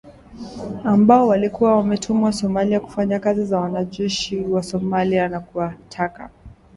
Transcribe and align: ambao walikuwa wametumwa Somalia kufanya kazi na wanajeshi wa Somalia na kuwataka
ambao 0.83 1.27
walikuwa 1.27 1.77
wametumwa 1.77 2.33
Somalia 2.33 2.79
kufanya 2.79 3.19
kazi 3.19 3.51
na 3.51 3.59
wanajeshi 3.59 4.39
wa 4.41 4.63
Somalia 4.63 5.27
na 5.27 5.39
kuwataka 5.39 6.29